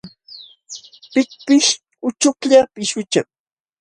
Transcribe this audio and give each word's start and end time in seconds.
Pikpish 1.11 1.69
uchuklla 2.07 2.59
pishqucham. 2.73 3.27